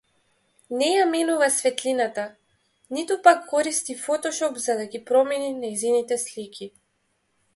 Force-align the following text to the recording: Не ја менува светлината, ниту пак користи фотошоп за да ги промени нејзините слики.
Не 0.77 0.85
ја 0.91 1.01
менува 1.09 1.49
светлината, 1.55 2.23
ниту 2.97 3.17
пак 3.27 3.45
користи 3.53 3.97
фотошоп 4.05 4.57
за 4.65 4.79
да 4.81 4.89
ги 4.95 5.03
промени 5.13 5.53
нејзините 5.61 6.21
слики. 6.27 6.69